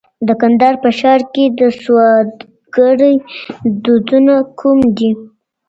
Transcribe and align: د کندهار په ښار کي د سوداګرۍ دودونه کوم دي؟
د 0.27 0.29
کندهار 0.41 0.75
په 0.83 0.89
ښار 0.99 1.21
کي 1.33 1.45
د 1.59 1.61
سوداګرۍ 1.81 3.15
دودونه 3.83 4.33
کوم 4.59 4.79
دي؟ 4.97 5.11